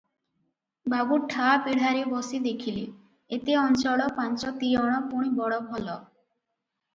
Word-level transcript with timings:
"ବାବୁ 0.93 1.17
ଠା 1.33 1.49
ପିଢାରେ 1.67 2.01
ବସି 2.13 2.39
ଦେଖିଲେ, 2.45 2.87
ଏତେ 3.37 3.59
ଚଞ୍ଚଳ 3.59 4.09
ପାଞ୍ଚତିଅଣ, 4.21 4.97
ପୁଣି 5.13 5.31
ବଡ଼ 5.43 5.61
ଭଲ। 5.69 6.01